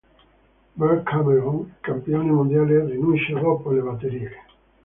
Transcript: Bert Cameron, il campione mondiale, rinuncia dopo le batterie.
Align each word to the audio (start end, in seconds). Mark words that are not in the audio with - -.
Bert 0.73 1.03
Cameron, 1.05 1.59
il 1.59 1.73
campione 1.81 2.31
mondiale, 2.31 2.89
rinuncia 2.89 3.37
dopo 3.39 3.69
le 3.69 3.81
batterie. 3.83 4.31